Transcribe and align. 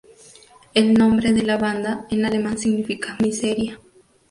El 0.73 0.95
nombre 0.95 1.31
de 1.31 1.43
la 1.43 1.57
banda, 1.57 2.07
en 2.09 2.25
alemán 2.25 2.57
significa 2.57 3.17
"miseria". 3.21 3.79